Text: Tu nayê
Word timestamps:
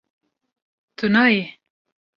Tu 0.97 1.05
nayê 1.13 1.41